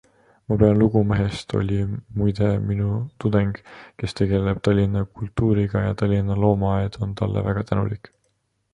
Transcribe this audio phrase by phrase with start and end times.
[0.47, 1.77] Ma pean lugu mehest- oli
[2.21, 2.87] muide minu
[3.25, 3.53] tudeng-,
[3.99, 8.15] kes tegeleb Tallinna kultuuriga ja Tallinna loomaaed on talle väga tänulik.